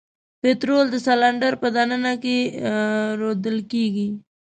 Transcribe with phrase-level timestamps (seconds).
[0.41, 2.37] پطرول د سلنډر په د ننه کې
[3.21, 4.07] رودل کیږي.